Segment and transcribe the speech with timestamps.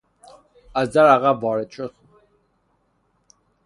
[0.75, 1.95] از در عقب وارد شد.